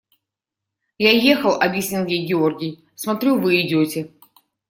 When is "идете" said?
3.61-4.09